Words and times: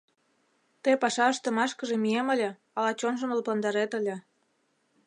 Тый 0.83 0.95
паша 1.01 1.25
ыштымашкыже 1.33 1.95
мием 2.03 2.27
ыле, 2.35 2.49
ала 2.77 2.91
чонжым 2.99 3.31
лыпландарет 3.35 3.91
ыле. 3.99 4.15